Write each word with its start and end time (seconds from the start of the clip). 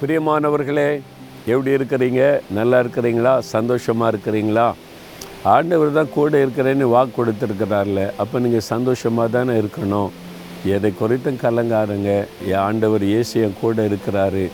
பிரியமானவர்களே 0.00 0.88
எப்படி 1.52 1.70
இருக்கிறீங்க? 1.76 2.22
நல்லா 2.56 2.78
இருக்கிறீங்களா? 2.82 3.32
சந்தோஷமாக 3.52 4.08
இருக்கிறீங்களா? 4.12 4.64
ஆண்டவர் 5.52 5.92
தான் 5.98 6.10
கூட 6.16 6.32
இருக்கிறேன்னு 6.44 6.86
வாக்கு 6.94 7.14
கொடுத்துருக்கிறார்ல. 7.18 8.00
அப்போ 8.22 8.36
நீங்கள் 8.44 8.66
சந்தோஷமாக 8.72 9.32
தானே 9.36 9.54
இருக்கணும்? 9.60 10.10
எதை 10.74 10.90
குறித்தும் 10.98 11.38
கலங்காருங்க 11.44 12.10
என் 12.50 12.62
ஆண்டவர் 12.64 13.04
இயேசு 13.12 13.34
என் 13.46 13.56
கூட 13.62 13.86
இருக்கிறாரு. 13.90 14.44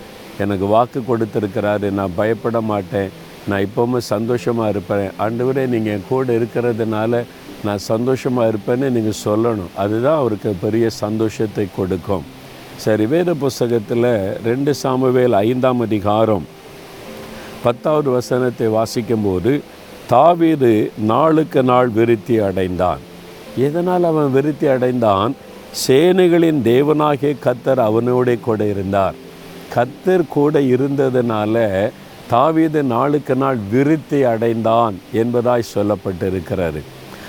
எனக்கு 0.44 0.68
வாக்கு 0.74 1.02
கொடுத்துருக்கிறாரு. 1.08 1.90
நான் 1.98 2.14
பயப்பட 2.20 2.60
மாட்டேன். 2.72 3.10
நான் 3.48 3.64
இப்போவுமே 3.66 4.02
சந்தோஷமாக 4.14 4.72
இருப்பேன். 4.74 5.08
ஆண்டவரே 5.26 5.64
நீங்கள் 5.74 5.94
என் 5.96 6.08
கூட 6.12 6.36
இருக்கிறதுனால 6.40 7.22
நான் 7.66 7.82
சந்தோஷமாக 7.92 8.52
இருப்பேன்னு 8.52 8.92
நீங்கள் 8.98 9.20
சொல்லணும். 9.24 9.74
அதுதான் 9.84 10.20
அவருக்கு 10.22 10.52
பெரிய 10.66 10.86
சந்தோஷத்தை 11.04 11.66
கொடுக்கும். 11.80 12.24
சரி 12.78 13.06
வேத 13.06 13.34
புஸ்தகத்தில் 13.34 14.38
ரெண்டு 14.44 14.74
சாமுவேல் 14.74 15.32
ஐந்தாம் 15.32 15.80
அதிகாரம் 15.80 16.46
பத்தாவது 17.64 18.10
வசனத்தை 18.10 18.68
வாசிக்கும்போது 18.68 19.60
தாவீது 20.08 20.90
நாளுக்கு 20.98 21.62
நாள் 21.62 21.88
விருத்தி 21.88 22.38
அடைந்தான். 22.38 22.98
எதனால் 23.56 24.04
அவன் 24.04 24.30
விருத்தி 24.30 24.66
அடைந்தான்? 24.66 25.34
சேனைகளின் 25.86 26.60
தேவனாகிய 26.64 27.36
கத்தர் 27.44 27.82
அவனோட 27.88 28.40
கூட 28.40 28.64
இருந்தார். 28.64 29.14
கத்தர் 29.74 30.28
கூட 30.28 30.60
இருந்ததுனால 30.60 31.90
தாவீது 32.28 32.82
நாளுக்கு 32.82 33.34
நாள் 33.34 33.56
விருத்தி 33.70 34.22
அடைந்தான் 34.22 35.00
என்பதாய் 35.12 35.70
சொல்லப்பட்டிருக்கிறாரு 35.74 36.82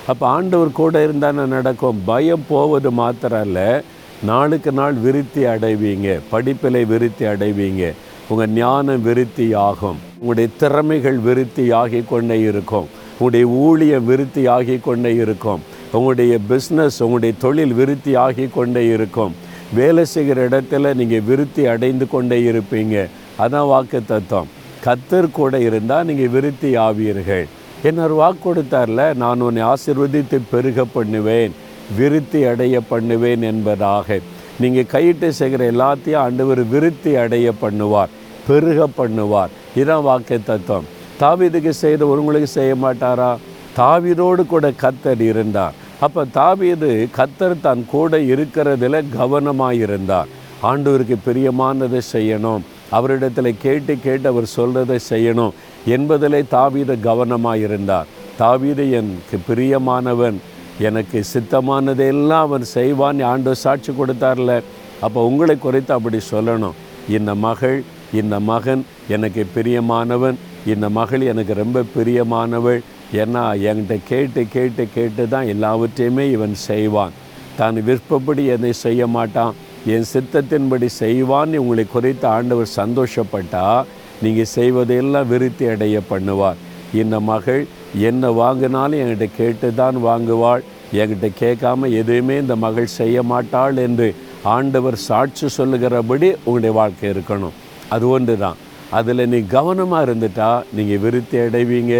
அப்போ 0.07 0.27
ஆண்டவர் 0.27 0.71
கூட 0.71 1.03
இருந்தால் 1.03 1.47
நடக்கும்? 1.47 2.01
பயம் 2.05 2.45
போவது 2.47 2.91
மாத்திரம் 2.91 3.45
இல்லை 3.45 3.81
நாளுக்கு 4.29 4.71
நாள் 4.79 4.97
விருத்தி 5.03 5.41
அடைவீங்க 5.53 6.07
படிப்பிலை 6.31 6.81
விருத்தி 6.91 7.25
அடைவீங்க. 7.31 7.83
உங்கள் 8.31 8.53
ஞானம் 8.59 9.01
விருத்தி 9.07 9.47
ஆகும் 9.67 9.97
உங்களுடைய 10.19 10.49
திறமைகள் 10.61 11.17
விருத்தி 11.25 11.65
ஆகி 11.79 12.01
கொண்டே 12.11 12.37
இருக்கும். 12.49 12.87
உங்களுடைய 13.17 13.45
ஊழியம் 13.63 14.05
விருத்தி 14.11 14.43
ஆகி 14.57 14.75
கொண்டே 14.85 15.11
இருக்கும். 15.23 15.63
உங்களுடைய 15.97 16.35
பிஸ்னஸ் 16.51 16.99
உங்களுடைய 17.05 17.33
தொழில் 17.43 17.73
விருத்தி 17.79 18.13
ஆகி 18.25 18.45
கொண்டே 18.57 18.83
இருக்கும். 18.95 19.33
வேலை 19.79 20.05
செய்கிற 20.13 20.47
இடத்துல 20.49 20.93
நீங்கள் 21.01 21.27
விருத்தி 21.31 21.65
அடைந்து 21.73 22.07
கொண்டே 22.13 22.39
இருப்பீங்க. 22.51 22.95
அதான் 23.43 23.69
வாக்கு 23.73 24.01
தத்துவம் 24.13 24.49
கத்தர் 24.85 25.29
கூட 25.39 25.59
இருந்தால் 25.67 26.07
நீங்கள் 26.11 26.33
விருத்தி 26.37 26.71
ஆவீர்கள் 26.87 27.45
என்ன 27.87 28.03
ஒரு 28.07 28.15
வாக்கு 28.23 28.41
கொடுத்தார்ல 28.45 29.03
நான் 29.21 29.45
உன்னை 29.45 29.63
ஆசிர்வதித்து 29.71 30.37
பெருக 30.51 30.85
பண்ணுவேன். 30.97 31.53
விருத்தி 31.97 32.45
அடைய 32.51 32.81
பண்ணுவேன் 32.81 33.41
என்பதாக. 33.41 34.19
நீங்கள் 34.59 34.91
கையிட்டு 34.93 35.29
செய்கிற 35.29 35.71
எல்லாத்தையும் 35.71 36.23
ஆண்டவர் 36.25 36.61
விருத்தி 36.63 37.15
அடைய 37.15 37.51
பண்ணுவார் 37.61 38.11
பெருக 38.47 38.87
பண்ணுவார். 38.97 39.51
இதான் 39.75 40.01
வாக்கு 40.01 40.39
தத்துவம். 40.43 40.89
தாவிதுக்கு 41.21 41.69
செய்கிற 41.69 42.05
உங்களுக்கு 42.05 42.47
செய்ய 42.47 42.73
மாட்டாரா? 42.75 43.31
தாவிதோடு 43.77 44.45
கூட 44.45 44.71
கத்தர் 44.83 45.21
இருந்தார். 45.31 45.73
அப்போ 45.99 46.25
தாவீது 46.31 47.07
கத்தர் 47.17 47.61
தான் 47.61 47.83
கூட 47.91 48.17
இருக்கிறதில் 48.17 49.03
கவனமாக 49.17 49.73
இருந்தார். 49.73 50.31
ஆண்டவருக்கு 50.71 51.15
பிரியமானதை 51.27 52.01
செய்யணும். 52.13 52.63
அவரிடத்தில் 52.97 53.59
கேட்டு 53.61 53.93
கேட்டு 54.05 54.27
அவர் 54.29 54.49
சொல்கிறதை 54.55 54.97
செய்யணும். 55.09 55.53
என்பதிலே 55.87 56.41
தாவீது 56.47 56.99
கவனமாக 56.99 57.57
இருந்தார். 57.57 58.09
தாவீது 58.37 58.91
எனக்கு 58.91 59.37
பிரியமானவன். 59.47 60.37
எனக்கு 60.79 61.23
சித்தமானதெல்லாம் 61.33 62.45
அவன் 62.47 62.65
செய்வான் 62.77 63.21
ஆண்டு 63.21 63.55
சாட்சி 63.55 63.91
கொடுத்தார்ல. 63.91 64.61
அப்போ 65.01 65.25
உங்களை 65.25 65.57
குறித்து 65.57 65.93
அப்படி 65.93 66.19
சொல்லணும். 66.31 66.77
இந்த 67.09 67.35
மகள் 67.35 67.83
இந்த 68.13 68.39
மகன் 68.39 68.85
எனக்கு 69.07 69.45
பிரியமானவன். 69.55 70.37
இந்த 70.65 70.89
மகள் 70.89 71.21
எனக்கு 71.21 71.53
ரொம்ப 71.53 71.83
பிரியமானவள். 71.95 72.81
ஏன்னா 73.21 73.43
என்கிட்ட 73.69 73.95
கேட்டு 74.07 74.47
கேட்டு 74.47 74.83
கேட்டு 74.95 75.27
தான் 75.27 75.47
எல்லாவற்றையுமே 75.53 76.31
இவன் 76.31 76.55
செய்வான். 76.55 77.13
தான் 77.57 77.75
விருப்பப்படி 77.87 78.45
எதை 78.45 78.73
செய்ய 78.73 79.07
மாட்டான். 79.07 79.53
என் 79.85 80.09
சித்தத்தின்படி 80.13 80.87
செய்வான்னு 80.99 81.61
உங்களை 81.63 81.85
குறித்து 81.85 82.27
ஆண்டவர் 82.27 82.69
சந்தோஷப்பட்டா 82.75 83.83
நீங்கள் 84.21 84.53
செய்வதையெல்லாம் 84.55 85.27
விருத்தி 85.27 85.67
அடைய 85.67 86.01
பண்ணுவார். 86.09 86.55
இந்த 86.93 87.19
மகள் 87.19 87.67
என்ன 88.09 88.29
வாங்கினாலும் 88.41 89.01
என்கிட்ட 89.01 89.27
கேட்டு 89.37 89.67
தான் 89.81 89.97
வாங்குவாள். 90.05 90.63
என்கிட்ட 90.99 91.27
கேட்காம 91.41 91.89
எதுவுமே 92.01 92.35
இந்த 92.43 92.55
மகள் 92.65 92.95
செய்ய 92.99 93.23
மாட்டாள் 93.31 93.77
என்று 93.85 94.07
ஆண்டவர் 94.55 94.97
சாட்சி 95.07 95.47
சொல்லுகிறபடி 95.57 96.29
உங்களுடைய 96.45 96.73
வாழ்க்கை 96.79 97.07
இருக்கணும். 97.13 97.55
அது 97.95 98.05
ஒன்று 98.15 98.35
தான் 98.37 98.59
அதில் 98.99 99.29
நீ 99.33 99.39
கவனமாக 99.55 100.05
இருந்துட்டா 100.07 100.51
நீங்கள் 100.77 101.01
விருத்தி 101.03 101.37
அடைவீங்க 101.37 101.93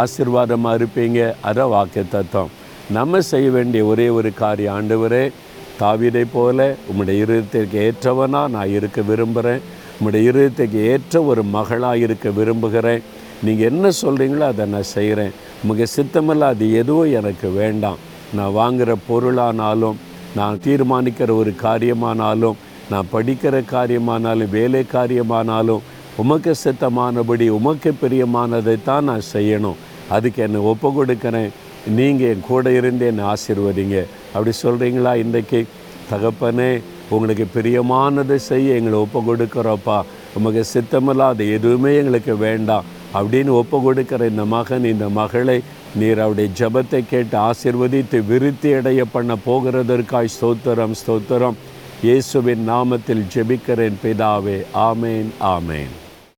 ஆசிர்வாதமாக 0.00 0.78
இருப்பீங்க. 0.78 1.20
அதான் 1.48 1.72
வாக்கு 1.74 2.02
தத்துவம். 2.08 2.52
நம்ம 2.96 3.20
செய்ய 3.20 3.48
வேண்டிய 3.50 3.84
ஒரே 3.84 4.08
ஒரு 4.18 4.30
காரியம் 4.42 4.74
ஆண்டவரே 4.76 5.24
தாவிதை 5.80 6.24
போல 6.32 6.76
உம்முடைய 6.90 7.22
இருதயத்திற்கு 7.24 7.76
ஏற்றவனாக 7.86 8.52
நான் 8.56 8.74
இருக்க 8.78 9.00
விரும்புகிறேன். 9.10 9.62
உம்முடைய 9.98 10.28
இருதயத்துக்கு 10.30 10.80
ஏற்ற 10.92 11.22
ஒரு 11.22 11.42
மகளாக 11.56 11.96
இருக்க 11.96 12.30
விரும்புகிறேன். 12.30 13.02
நீங்கள் 13.44 13.68
என்ன 13.70 13.90
சொல்கிறீங்களோ 14.02 14.46
அதை 14.52 14.64
நான் 14.74 14.92
செய்கிறேன் 14.96 15.32
மிக 15.68 15.86
சித்தமில்ல 15.96 16.48
அது 16.54 16.66
எதுவும் 16.80 17.12
எனக்கு 17.20 17.48
வேண்டாம். 17.60 18.00
நான் 18.36 18.56
வாங்குகிற 18.58 18.92
பொருளானாலும் 19.08 19.96
நான் 20.38 20.60
தீர்மானிக்கிற 20.64 21.30
ஒரு 21.42 21.52
காரியமானாலும் 21.62 22.58
நான் 22.90 23.10
படிக்கிற 23.14 23.56
காரியமானாலும் 23.72 24.52
வேலை 24.56 24.82
காரியமானாலும் 24.92 25.82
உமக்கு 26.22 26.52
சித்தமானபடி 26.64 27.46
உமக்கு 27.58 27.90
பிரியமானதை 28.02 28.76
தான் 28.88 29.08
நான் 29.10 29.26
செய்யணும். 29.32 29.80
அதுக்கு 30.14 30.40
என்னை 30.46 30.60
ஒப்பு 30.70 30.88
கொடுக்குறேன். 30.96 31.50
நீங்கள் 31.96 32.30
என் 32.32 32.46
கூட 32.48 32.72
இருந்து 32.78 33.04
என்னை 33.10 33.24
ஆசிர்வதிங்க. 33.32 33.98
அப்படி 34.32 34.52
சொல்கிறீங்களா 34.64 35.12
இன்றைக்கு? 35.24 35.60
தகப்பனே 36.12 36.70
உங்களுக்கு 37.14 37.44
பிரியமானதை 37.54 38.36
செய்ய 38.50 38.78
எங்களை 38.78 38.96
ஒப்பு 39.04 39.20
கொடுக்குறோப்பா 39.28 39.98
உமக்கு 40.38 40.62
சித்தமில்லாத 40.74 41.46
எதுவுமே 41.56 41.92
எங்களுக்கு 42.00 42.34
வேண்டாம். 42.46 42.88
அப்படின்னு 43.14 43.52
ஒப்பு 43.60 43.82
கொடுக்கிற 43.82 44.26
இந்த 44.26 44.44
மகன் 44.44 44.84
இந்த 44.84 45.08
மகளை 45.08 45.60
நீர் 46.00 46.20
அவருடைய 46.24 46.50
ஜெபத்தை 46.60 47.00
கேட்டு 47.08 47.36
ஆசிர்வதித்து 47.38 48.26
விருத்தி 48.26 48.72
அடைய 48.72 49.04
பண்ண 49.04 49.36
போகிறதற்காய் 49.46 50.34
ஸ்தோத்திரம் 50.36 50.94
ஸ்தோத்திரம். 51.02 51.58
இயேசுவின் 52.02 52.68
நாமத்தில் 52.68 53.24
ஜெபிக்கிறேன் 53.34 53.98
பிதாவே. 54.04 54.58
ஆமேன் 54.74 55.30
ஆமேன். 55.56 55.92